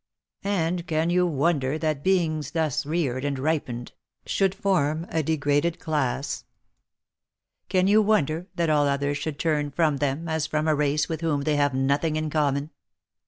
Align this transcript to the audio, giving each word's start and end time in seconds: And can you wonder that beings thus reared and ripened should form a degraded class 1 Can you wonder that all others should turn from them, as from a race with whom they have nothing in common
And 0.43 0.87
can 0.87 1.11
you 1.11 1.27
wonder 1.27 1.77
that 1.77 2.03
beings 2.03 2.49
thus 2.53 2.87
reared 2.87 3.23
and 3.23 3.37
ripened 3.37 3.91
should 4.25 4.55
form 4.55 5.05
a 5.09 5.21
degraded 5.21 5.77
class 5.79 6.43
1 7.69 7.69
Can 7.69 7.85
you 7.87 8.01
wonder 8.01 8.47
that 8.55 8.71
all 8.71 8.87
others 8.87 9.19
should 9.19 9.37
turn 9.37 9.69
from 9.69 9.97
them, 9.97 10.27
as 10.27 10.47
from 10.47 10.67
a 10.67 10.73
race 10.73 11.07
with 11.07 11.21
whom 11.21 11.41
they 11.41 11.55
have 11.55 11.75
nothing 11.75 12.15
in 12.15 12.31
common 12.31 12.71